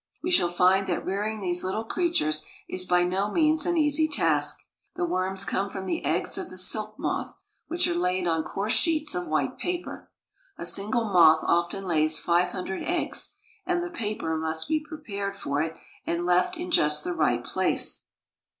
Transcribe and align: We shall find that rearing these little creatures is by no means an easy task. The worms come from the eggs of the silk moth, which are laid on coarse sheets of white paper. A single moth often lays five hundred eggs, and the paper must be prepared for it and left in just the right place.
We 0.23 0.31
shall 0.31 0.49
find 0.49 0.87
that 0.87 1.05
rearing 1.05 1.41
these 1.41 1.63
little 1.63 1.83
creatures 1.83 2.43
is 2.67 2.85
by 2.85 3.03
no 3.03 3.29
means 3.29 3.67
an 3.67 3.77
easy 3.77 4.07
task. 4.07 4.65
The 4.95 5.05
worms 5.05 5.45
come 5.45 5.69
from 5.69 5.85
the 5.85 6.03
eggs 6.03 6.39
of 6.39 6.49
the 6.49 6.57
silk 6.57 6.97
moth, 6.97 7.37
which 7.67 7.85
are 7.87 7.93
laid 7.93 8.25
on 8.27 8.41
coarse 8.43 8.73
sheets 8.73 9.13
of 9.13 9.27
white 9.27 9.59
paper. 9.59 10.09
A 10.57 10.65
single 10.65 11.03
moth 11.05 11.43
often 11.43 11.85
lays 11.85 12.17
five 12.19 12.49
hundred 12.49 12.81
eggs, 12.83 13.35
and 13.63 13.83
the 13.83 13.91
paper 13.91 14.35
must 14.37 14.67
be 14.67 14.83
prepared 14.83 15.35
for 15.35 15.61
it 15.61 15.75
and 16.03 16.25
left 16.25 16.57
in 16.57 16.71
just 16.71 17.03
the 17.03 17.13
right 17.13 17.43
place. 17.43 18.07